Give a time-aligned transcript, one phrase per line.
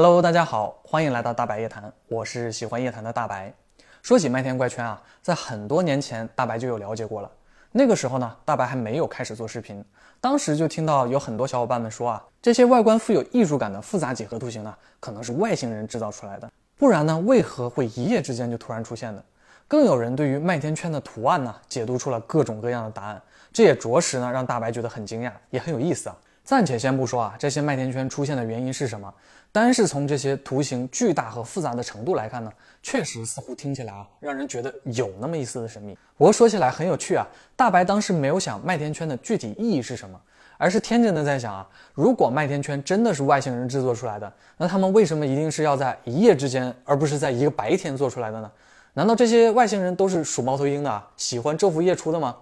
[0.00, 3.52] Hello，大家好，欢迎来到大白夜谈，我是喜欢夜谈的大白。
[4.00, 7.28] 说起麦田怪圈啊，在很多年前大白就有了解过了。
[7.72, 9.84] 那个时候呢，大白还没有开始做视频，
[10.20, 19.24] 当时就听到有很多小伙伴们说啊，这些外观富有艺术感的复杂几何图形呢，可能是外星人制造出来的，不然呢，为何会一夜之间就突然出现的？
[19.66, 23.20] 更有人对于麦田圈的图案呢，解读出了各种各样的答案，
[23.52, 26.16] 这也着实呢让大白觉得很惊讶，也很有意思啊。
[26.48, 29.12] 暂且先不说啊，这些麦田圈出现的原因是什么，
[29.52, 32.50] 单是从这些图形巨大和复杂的程度来看呢，
[32.82, 35.94] 确实似乎听起来啊，让人觉得有那么一丝的神秘。
[36.16, 40.18] 不过说起来很有趣啊，大白当时没有想麦田圈的具体意义是什么，
[40.56, 48.50] 而是天真的在想啊，如果麦田圈真的是外星人制作出来的，那他们为什么一定是要在一夜之间，而不是在一个白天做出来的呢？
[48.94, 52.34] 难道这些外星人都是属猫头鹰的，喜欢昼伏夜出的吗？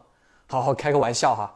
[0.46, 1.52] 好好开个玩笑哈。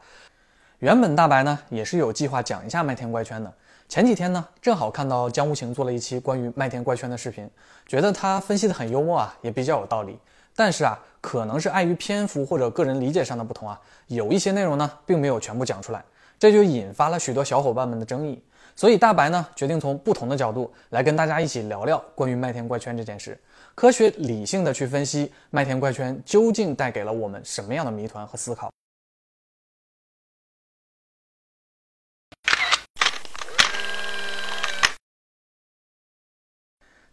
[0.80, 3.52] 原本大白呢也是有计划讲一下麦田怪圈的。
[3.86, 7.46] 前几天呢正好看到江无情做了一期关于麦田怪圈的视频，
[7.86, 10.18] 觉得他分析的很幽默啊，也比较有道理。
[10.56, 16.02] 但是啊，可能是碍于篇幅或者个人理解上的不同啊，有一些内容呢并没有全部讲出来，
[16.38, 18.42] 这就引发了许多小伙伴们的争议。
[18.74, 23.38] 所以大白呢决定从不同的角度来跟大家一起聊聊关于麦田怪圈这件事，
[23.74, 28.70] 科学理性的去分析麦田怪圈究竟带给了我们什么样的谜团和思考。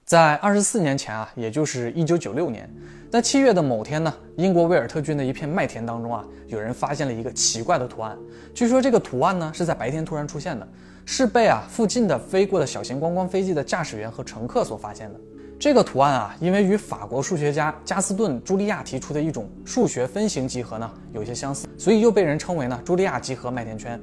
[0.08, 2.74] 在二十四年前啊，也就是一九九六年，
[3.12, 8.18] 在七月的某天呢，英国威尔特郡的一片麦田当中啊，有人发现了一个奇怪的图案。
[8.54, 10.66] 据说这个图案呢是在白天突然出现的，
[11.04, 15.20] 是被啊附近的飞过的小型观光飞机的驾驶员和乘客所发现的。
[15.60, 24.00] 这个图案啊，因为与法国数学家加斯顿·茱莉亚提出的一种数学分形集合呢有些相似，所以又被人称为呢茱莉亚集合麦田圈。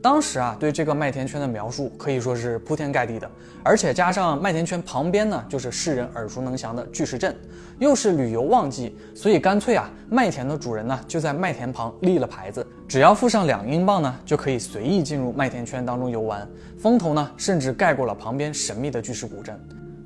[0.00, 3.28] 当时啊，对这个麦田圈的描述可以说是铺天盖地的，
[3.64, 7.36] 而且加上麦田圈旁边呢，就是世人耳熟能详的巨石阵，
[7.78, 16.48] 又是旅游旺季，所以干脆啊，麦田的主人呢就在麦田旁立了牌子，只要付上两英镑呢，就可以随意进入麦田圈当中游玩。
[16.78, 19.58] 风头呢，甚至盖过了旁边神秘的巨石古镇。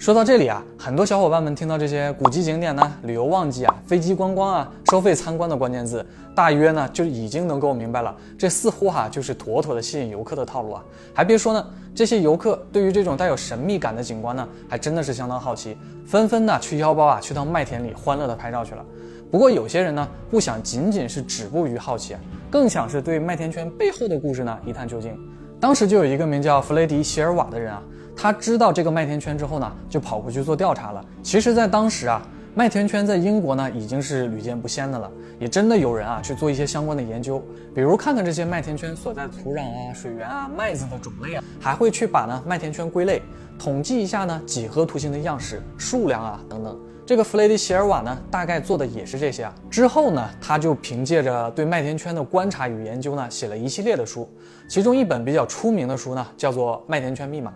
[0.03, 6.05] 说到这里啊，很多小伙伴们听到这些古迹景点呢、旅游旺季啊、飞机观光啊、收费参观的关键字，
[6.35, 8.13] 大约呢就已经能够明白了。
[8.37, 10.83] 这似乎哈就是妥妥的吸引游客的套路啊！
[11.15, 11.65] 还别说呢，
[11.95, 18.85] 这些游客对于这种带有神秘感的景观呢，还真的是相当好奇，纷纷呢去腰包啊去到麦田里欢乐的拍照去了。
[19.31, 22.17] 不过有些人呢不想仅仅是止步于好奇，
[22.51, 25.17] 更想是对麦田圈背后的故事呢一探究竟。
[25.61, 27.81] 当时就有一个名叫弗雷迪·席尔瓦的人啊。
[28.23, 31.05] 他知道这个麦田圈之后呢，就跑过去做调查了。
[31.25, 32.23] 其实，在当时啊，
[32.55, 35.11] 麦田圈在英国呢已经是屡见不鲜的了，
[35.41, 37.43] 也真的有人啊去做一些相关的研究，
[37.75, 43.21] 比如看看这些麦田圈所在土壤啊、水源啊、麦子的种类啊，还会去把呢麦田圈归类，
[43.59, 46.79] 统计一下呢几何图形的样式、数量啊等等。
[47.05, 49.53] 这个弗雷迪席尔瓦呢，大概做的也是这些啊。
[49.69, 54.33] 之后呢，他就凭借着对麦田圈的观察与研究呢，写了一系列的书，
[54.69, 57.51] 其中一本比较出名的书呢，叫做《麦田圈密码》。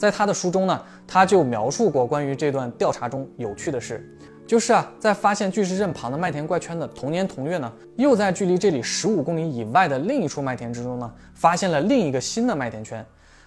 [0.00, 4.02] 在他的书中呢，他就描述过关于这段调查中有趣的事，
[4.46, 13.04] 就是啊，在发现巨石阵旁的麦田怪圈的同年同月呢，又在距离这里十五公里以外的另一处麦田之中呢，发现了另一个新的麦田圈。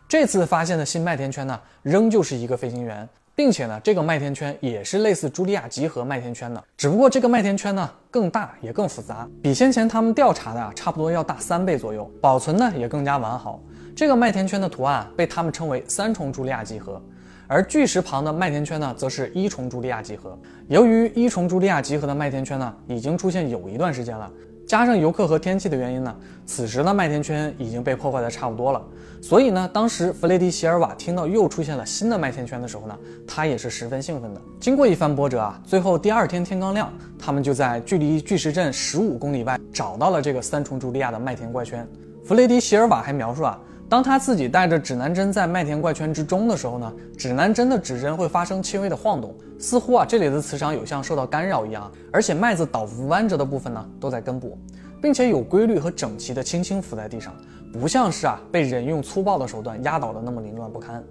[0.08, 13.60] 这次发现的新麦田圈呢，仍旧是一个飞行员，并且呢，这个麦田圈也是类似茱莉亚集合麦田圈的，只不过这个麦田圈呢更大也更复杂，比先前他们调查的啊差不多要大三倍左右，保存呢也更加完好。
[13.96, 17.00] 这个麦田圈的图案被他们称为三重茱莉亚集合，
[17.46, 20.36] 而巨石旁的麦田圈呢，则是一重茱莉亚集合。
[20.68, 24.28] 由于一重茱莉亚集合的麦田圈呢，已经出现有一段时间了，
[24.68, 28.82] 加上游客和天气的原因呢，此时的麦田圈已经被破坏的差不多了。
[29.22, 34.42] 所以呢，当时弗雷迪席尔瓦听到又出现了新的麦田圈的时候呢，他也是十分兴奋的。
[34.60, 41.88] 经过一番波折啊，最后第二天天刚亮，他们就在距离巨石阵十五公里外找到了这个三重茱莉亚的麦田怪圈。
[42.26, 43.60] 弗雷迪席尔瓦还描述啊。
[43.94, 54.58] 当他自己带着指南针在麦田怪圈之中的时候呢，指南针的指针会发生轻微的晃动，似乎啊这里的磁场有像受到干扰一样，而且麦子倒伏弯折的部分呢都在根部，
[55.00, 57.32] 并且有规律和整齐的轻轻浮在地上，
[57.72, 61.04] 不像是啊被人用粗暴的手段压倒的那么凌乱不堪。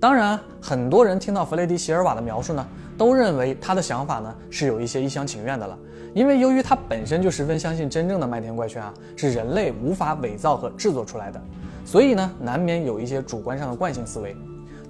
[0.00, 2.66] 当然，很多人听到弗雷迪席尔瓦的描述呢，
[2.98, 5.78] 都认为他的想法呢是有一些一厢情愿的了，
[6.12, 11.40] 因为由于他本身就十分相信真正的麦田怪圈啊是人类无法伪造和制作出来的。
[11.86, 14.36] 所以呢，难免有一些主观上的惯性思维。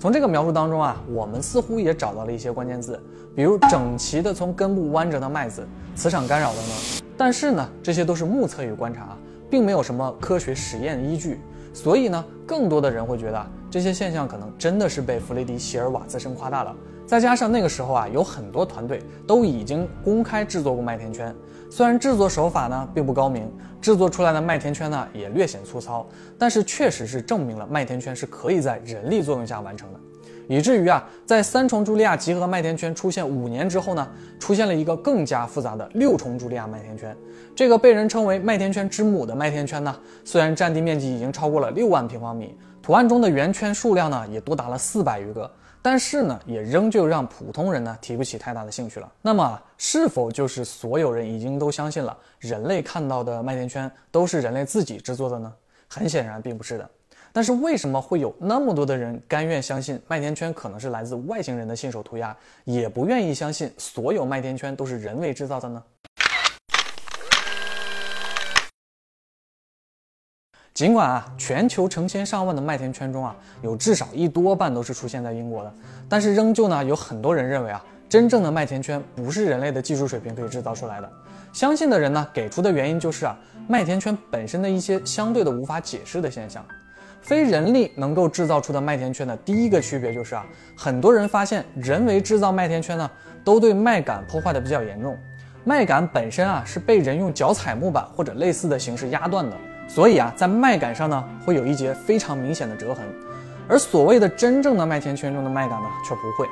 [0.00, 2.98] 从这个描述当中啊，我们似乎也找到了一些关键字，
[3.34, 7.06] 比如整齐的从根部弯折的麦子、磁场干扰等等。
[7.18, 9.14] 但是呢，这些都是目测与观察，
[9.50, 11.38] 并没有什么科学实验依据。
[11.74, 16.74] 所以呢，更多的人会觉得这些现象可能真的是被弗雷迪希尔瓦自身夸大了。
[17.06, 21.32] 再加上那个时候啊，有很多团队都已经公开制作过麦田圈，
[21.70, 23.48] 虽然制作手法呢并不高明，
[23.80, 26.04] 制作出来的麦田圈呢也略显粗糙，
[26.36, 30.00] 但是确实是证明了麦田圈是可以在人力作用下完成的。
[30.48, 34.08] 以至于啊，在三重茱莉亚集合麦田圈出现五年之后呢，
[34.38, 37.16] 出现了一个更加复杂的六重茱莉亚麦田圈。
[37.54, 45.50] 这个被人称为麦田圈之母的麦田圈呢，虽然占地面积已经超过了六万平方米，图案中的圆圈数量呢也多达了四百余个，
[45.82, 49.12] 但是呢，也仍旧让普通人呢提不起太大的兴趣了。
[49.22, 55.52] 那么，是否就是所有人已经都相信了人类看到的麦田圈都是人类自己制作的呢？
[55.88, 56.90] 很显然，并不是的。
[57.32, 62.34] 但是为什么会有那么多的人甘愿相信麦田圈可能是来自外星人的信手涂鸦，
[62.64, 65.82] 也不愿意相信所有麦田圈都是人为制造的呢？
[70.76, 75.72] 尽管啊，全球成千上万的麦田圈中啊，有至少一多半都是出现在英国的，
[76.06, 81.10] 但是仍旧呢，有很多人认为啊，真正的麦田圈不是人类的技术水平可以制造出来的。
[81.50, 83.34] 相信的人呢，给出的原因就是啊，
[83.66, 86.62] 麦田圈本身的一些相对的无法解释的现象。
[87.22, 90.44] 非人力能够制造出的麦田圈的第一个区别就是啊，
[90.76, 93.10] 很多人发现人为制造麦田圈呢，
[93.42, 95.16] 都对麦秆破坏的比较严重。
[95.64, 99.56] 麦秆本身啊是被人用脚踩木板或者类似的形式压断的，
[99.88, 103.04] 所以啊在麦秆上呢会有一截非常明显的折痕。
[103.68, 106.46] 而所谓的真正的麦田圈中的麦秆呢却不会。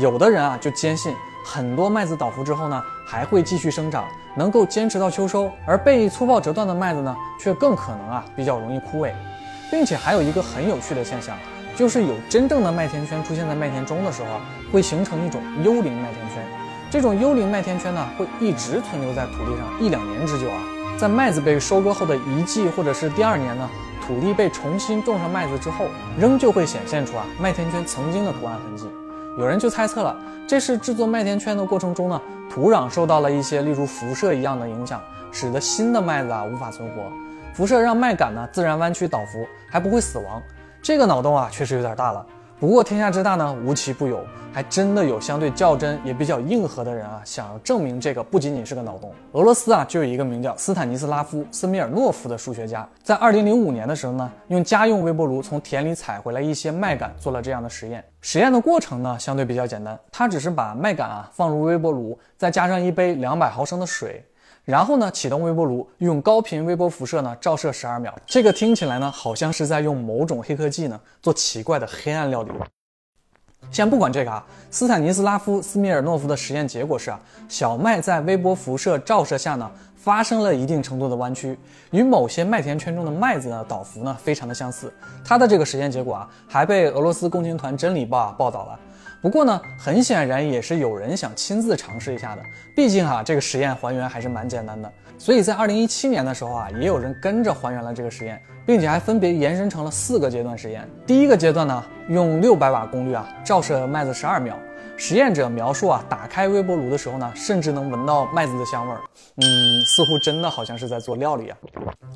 [0.00, 4.04] 有的人啊就坚信很多麦子倒伏之后呢还会继续生长，
[4.36, 9.12] 能够坚持到秋收，而被粗暴折断的麦子呢却更可能啊比较容易枯萎。
[9.70, 11.36] 并且还有一个很有趣的现象，
[11.74, 14.40] 就是有真正的麦田圈出现在麦田中的时候啊，
[14.72, 16.44] 会形成一种幽灵麦田圈。
[16.88, 20.62] 这种幽灵麦田圈呢，会一直存留在土地上一两年之久啊。
[20.98, 23.68] 在麦子被收割后的一季或者是第二年呢，
[24.06, 25.88] 土地被重新种上麦子之后，
[26.18, 28.88] 仍旧会显现出啊麦田圈曾经的图案痕迹。
[29.38, 30.16] 有人就猜测了，
[30.48, 34.98] 这是制作麦田圈的过程中呢，土壤受到了一些例如辐射一样的影响，
[35.30, 37.12] 使得新的麦子啊无法存活。
[37.52, 40.42] 辐射让麦秆呢自然弯曲倒伏，还不会死亡。
[40.80, 42.24] 这个脑洞啊确实有点大了。
[42.58, 49.12] 不过天下之大呢无奇不有，还真的有相对较真也比较硬核的人啊，想要证明这个不仅仅是个脑洞。
[49.32, 58.02] 俄罗斯啊就有一个名叫斯坦尼斯拉夫·斯米尔诺夫的数学家，在2005年的时候呢，用家用微波炉从田里采回来一些麦秆，做了这样的实验。
[58.22, 64.24] 实验的过程呢相对比较简单，他只是把麦秆啊放入微波炉，再加上一杯两百毫升的水。
[64.66, 68.12] 然后呢，启动微波炉，用高频微波辐射呢照射十二秒。
[68.26, 72.50] 这个听起来呢，好像是在用某种黑科技呢做奇怪的黑暗料理。
[73.70, 81.56] 先不管这个啊，斯坦尼斯拉夫·斯米尔诺夫的实验结果是啊，小麦在微波辐射照射下呢，发生了一定程度的弯曲，
[81.92, 84.92] 与某些麦田圈中的麦子呢倒伏呢非常的相似。
[85.24, 88.80] 他的这个实验结果啊，还被俄罗斯共青团真理报啊报道了。
[89.20, 92.42] 不过呢，很显然也是有人想亲自尝试一下的。
[92.74, 94.92] 毕竟哈，这个实验还原还是蛮简单的。
[95.18, 100.86] 所以在二零一七年的时候啊，也有人跟着还原了这个实验，并且还分别延伸成了四个阶段实验。
[101.06, 104.56] 第一个阶段呢，用六百瓦功率啊，照射麦子十二秒。
[104.98, 109.00] 实验者描述啊，打开微波炉的时候呢，甚至能闻到麦子的香味儿。
[109.36, 109.44] 嗯，
[109.84, 111.58] 似乎真的好像是在做料理啊。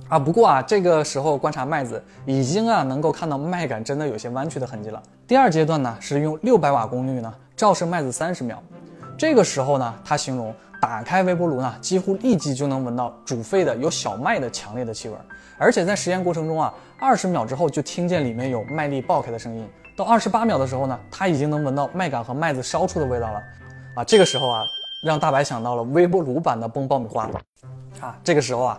[0.09, 5.01] 啊，不过啊，这个时候观察麦子，已经啊能够看到麦秆真的有些弯曲的痕迹了。
[5.27, 8.61] 第二阶段呢，是用六百瓦功率呢照射麦子三十秒。
[9.19, 15.15] 这个时候呢，他形容打开微波炉呢，几乎立即就能闻到煮沸的有小麦的强烈的气味，
[15.61, 19.69] 而且在实验过程中啊，二十秒之后就听见里面有麦粒爆开的声音。
[19.95, 23.43] 到二十八秒的时候呢，他已经能闻到麦秆和麦子烧出的味道了，
[23.97, 24.65] 啊，这个时候啊，
[25.05, 27.29] 让大白想到了微波炉版的崩爆米花，
[28.01, 28.77] 啊，这个时候啊，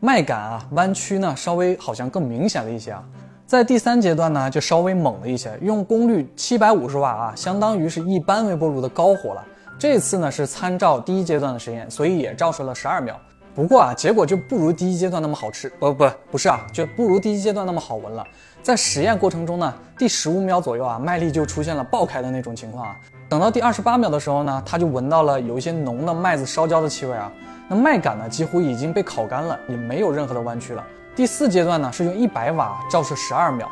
[0.00, 3.04] 麦秆啊弯曲呢稍微好像更明显了一些啊，
[3.46, 9.44] 在第三阶段呢就稍微猛了一些，用功率七百五十瓦啊，相当于是一般微波炉的高火了。
[9.78, 13.20] 这次呢是参照第一阶段的实验，所以也照射了十二秒。
[13.54, 18.26] 不过啊，结果就不如第一阶段那么好吃，不不不是啊，就不如第一阶段那么好闻了。
[18.62, 22.96] 在实验过程中呢，第十五秒左右啊，麦粒就出现了爆开的那种情况啊。
[23.28, 27.30] 等到第二十八秒的时候呢，他就闻到了有一些浓的麦子烧焦的气味啊。
[27.68, 30.84] 那麦秆呢，几乎已经被烤干了，也没有任何的弯曲了。
[31.14, 33.68] 第四阶段呢，是用一百瓦照射十二秒，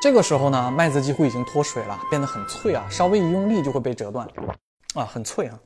[0.00, 4.26] 这个时候呢，麦子几乎已经脱水了，变得很脆啊，稍微一用力就会被折断，
[4.94, 5.58] 啊，很脆啊。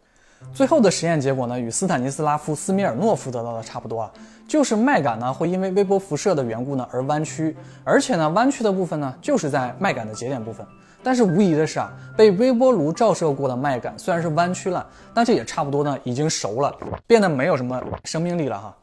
[0.53, 4.11] 最后的实验结果呢，与斯坦尼斯拉夫·斯米尔诺夫得到的差不多啊，
[4.49, 10.67] 就是麦杆呢会因为微波辐射的缘故呢而弯曲，而且呢弯曲的部分呢就是在麦杆的节点部分。
[11.01, 16.75] 但是无疑的是啊，被微波炉照射过的麦杆虽然是弯曲了，但是也差不多呢已经熟了，
[17.07, 18.75] 变得没有什么生命力了哈。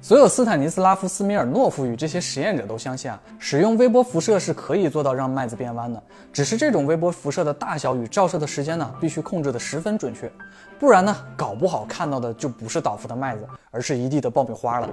[0.00, 6.00] 所有斯坦尼斯拉夫·斯米尔诺夫与这些实验者都相信啊，使用微波辐射是可以做到让麦子变弯的。
[6.32, 10.30] 只是这种微波辐射的大小与照射的时间呢，必须控制的十分准确，
[10.78, 14.88] 不然呢，搞不好看到的就不是倒伏的麦子，而是一地的爆米花了。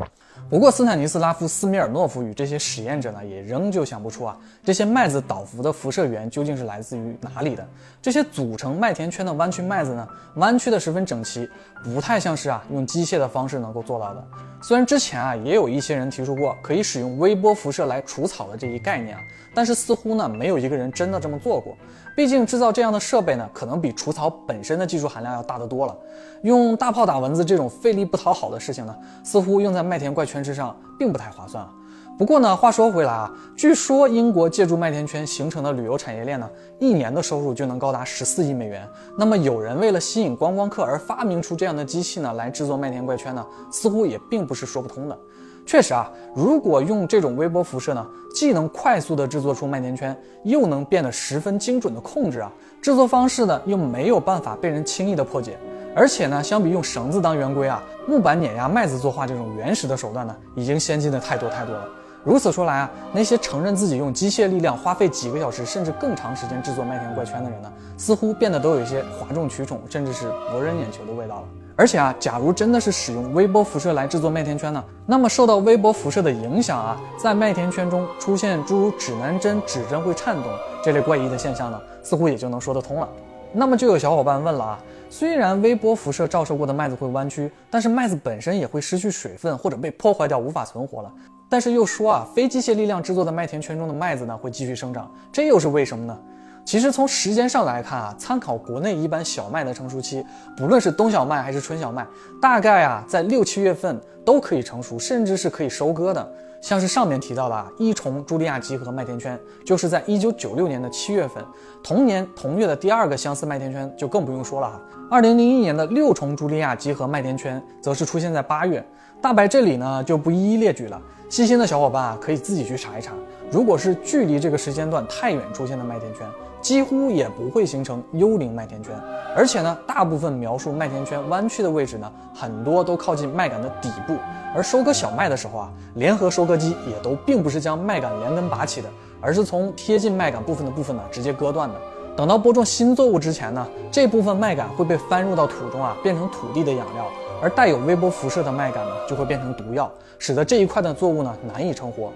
[0.50, 7.68] 不过斯坦尼斯拉夫·斯米尔诺夫与这些实验者呢，也仍旧想不出啊，这些麦子倒伏的辐射源究竟是来自于哪里的？
[8.02, 11.48] 这些组成麦田圈的弯曲麦子呢，弯曲的十分整齐，
[11.84, 14.26] 不太像是啊用机械的方式能够做到的。
[14.62, 21.76] 虽然之前啊也有一些人提出过可以使用微波辐射来除草的这一概念啊，但是似乎呢没有一个人真的这么做过。
[22.16, 25.98] 毕竟制造这样的设备呢，可能比除草本身的技术含量要大得多了。
[26.44, 31.74] 用大炮打蚊子这种费力不讨好的事情呢，似乎用在麦田怪圈之上并不太划算啊。
[32.16, 36.48] 不过呢，话说回来啊，据说英国借助麦田圈形成的旅游产业链呢，
[36.80, 38.88] 一年的收入就能高达十四亿美元。
[39.18, 45.18] 那么有人为了吸引观光客而发明出这样的机器呢，来制作麦田怪圈呢，似乎也并不是说不通的。
[45.66, 48.06] 确实啊，如果用这种微波辐射呢，
[48.36, 55.58] 既能快速的制作出麦田圈，又能变得十分精准的控制啊，制作方式呢又没有办法被人轻易的破解。
[55.96, 61.88] 而且呢，相比用绳子当圆规啊，木板碾压麦子作画这种原始的手段呢，已经先进的太多太多了。
[62.24, 71.44] 如此说来啊，那些承认自己用机械力量花费几个小时甚至更长时间制作麦田怪圈的人呢，似乎变得都有一些哗众取宠，甚至是博人眼球的味道了。
[71.76, 80.46] 而且啊，假如真的是使用微波辐射来制作麦田圈呢，那么受到微波辐射的影响啊，在麦田圈中出现诸如指南针指针会颤动
[80.82, 83.10] 这类怪异的现象呢，似乎也就能说得通了。
[83.52, 91.12] 那么就有小伙伴问了啊，虽然微波辐射照射过的麦子会弯曲，但是麦子本身也会失去水分或者被破坏掉，无法存活了。
[91.54, 96.18] 但是又说啊，非机械力量制作的麦田圈中的麦子呢，会继续生长，这又是为什么呢？
[96.66, 100.26] 其实从时间上来看啊，参考国内一般小麦的成熟期，
[100.58, 102.08] 不论是冬小麦还是春小麦，
[102.42, 106.28] 大概啊在六七月份都可以成熟，甚至是可以收割的。
[106.60, 111.46] 像是上面提到的啊，一重茱莉亚集合麦田圈，就是在一九九六年的七月份，
[111.84, 114.82] 同年同月的第二个相似麦田圈就更不用说了哈。
[115.12, 118.84] 二零零一年的六重茱莉亚集合麦田圈，则是出现在八月。
[119.22, 121.02] 大白这里呢就不一一列举了，
[121.34, 123.12] 细心的小伙伴啊可以自己去查一查。
[123.50, 126.28] 如果是距离这个时间段太远出现的麦田圈，
[126.62, 128.94] 几乎也不会形成幽灵麦田圈。
[129.36, 134.16] 而且呢，大部分描述麦田圈弯曲的位置呢，很多都靠近麦秆的底部。
[134.56, 141.74] 而收割小麦的时候啊，联合收割机也都并不是将麦秆连根拔起的，而是从贴近麦秆部分的部分呢直接割断的。
[142.16, 147.08] 等到播种新作物之前呢，这部分麦秆会被翻入到土中啊，变成土地的养料。
[147.44, 152.10] 而带有微波辐射的麦秆呢，就会变成毒药，使得这一块的作物呢难以成活。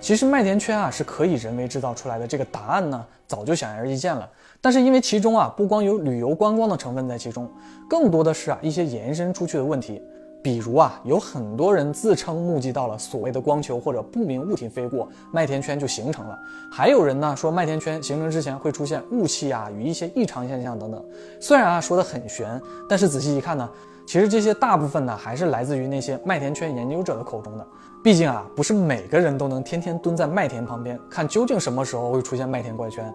[0.00, 4.26] 其实麦田圈啊是可以人为制造出来的，这个答案呢早就显而易见了。
[4.58, 7.46] 但是因为其中啊不光有旅游观光的成分在其中，
[7.90, 10.00] 更多的是啊一些延伸出去的问题。
[10.42, 16.38] 比如啊，有很多人自称目击到了所谓的光球或者不明物体飞过麦田圈就形成了，
[16.72, 21.04] 还有人呢说麦田圈形成之前会出现雾气啊与一些异常现象等等。
[21.38, 22.58] 虽然啊说的很玄，
[22.88, 23.68] 但是仔细一看呢。
[24.10, 27.64] 其实这些大部分呢，还是来自于那些麦田圈研究者的口中的。
[28.02, 33.08] 毕竟啊，不是每个人都能天天蹲在麦田旁边看究竟什么时候会出现麦田怪圈。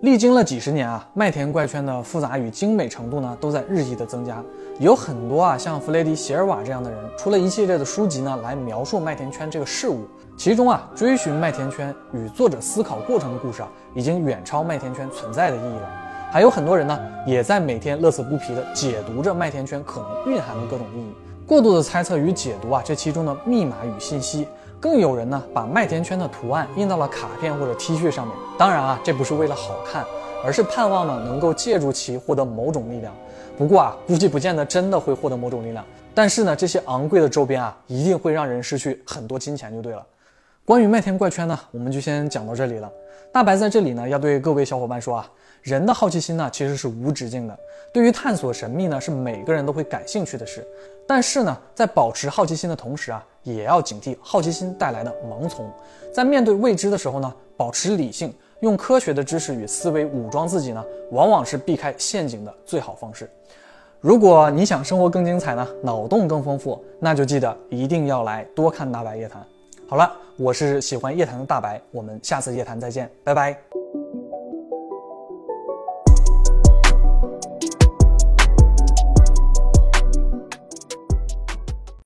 [0.00, 4.42] 历经了几十年啊，麦田怪圈的复杂与精美程度呢，都在日益的增加。
[4.80, 10.00] 有很多啊，像弗雷迪·席尔瓦这样的人，出了一系列的书籍呢，来描述麦田圈这个事物。
[10.36, 16.01] 其中啊，追寻麦田圈与作者思考过程的故事啊，已经远超麦田圈存在的意义了。
[16.32, 21.12] 还有很多人呢，也在每天乐此不疲地解读着麦田圈可能蕴含的各种意义。
[21.46, 24.48] 过度的猜测与解读啊，这其中的密码与信息。
[24.80, 28.34] 更有人呢，把麦田圈的图案印到了卡片或者 T 恤上面。
[28.56, 30.06] 当然啊，这不是为了好看，
[30.42, 33.12] 而是盼望呢能够借助其获得某种力量。
[33.58, 35.84] 不过啊，估计不见得真的会获得某种力量。
[36.14, 40.02] 但是呢，这些昂贵的周边啊，一定会让人失去很多金钱，就对了。
[40.64, 42.90] 关于麦田怪圈呢，我们就先讲到这里了。
[43.30, 45.30] 大白在这里呢，要对各位小伙伴说啊。
[45.62, 47.58] 人的好奇心呢，其实是无止境的。
[47.92, 50.66] 对于探索神秘呢，是每个人都会感兴趣的事。
[51.06, 55.70] 但是呢，在保持好奇心的同时啊，也要警惕好奇心带来的盲从。
[56.12, 63.28] 在面对未知的时候呢，保持理性，用科学的知识与思维武装自己呢，往往是避开陷阱的最好方式。
[64.00, 69.44] 如果你想生活更精彩呢，脑洞更丰富，那就记得一定要来多看大白夜谈。
[69.86, 73.81] 好了，我是喜欢夜谈的大白，我们下次夜谈再见，拜拜。